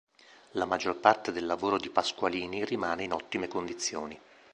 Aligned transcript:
La 0.53 0.65
maggior 0.65 0.99
parte 0.99 1.31
del 1.31 1.45
lavoro 1.45 1.77
di 1.77 1.91
Pasqualini 1.91 2.65
rimane 2.65 3.03
in 3.03 3.11
ottime 3.11 3.47
condizioni. 3.47 4.19